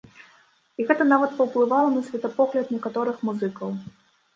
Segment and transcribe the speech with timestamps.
[0.79, 3.69] І гэта нават паўплывала на светапогляд некаторых музыкаў.